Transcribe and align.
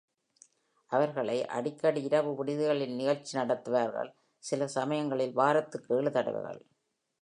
அவர்கள 0.91 1.43
அடிக்கடி 1.47 2.01
இரவு 2.03 2.31
விடுதிகளில் 2.35 2.95
நிகழ்ச்சி 2.95 3.37
நடத்துவார்கள்,, 3.37 4.11
சில 4.43 4.67
சமயங்களில் 4.67 5.33
வாரத்திற்கு 5.33 5.95
ஏழு 5.95 6.11
தடவைகள். 6.11 6.61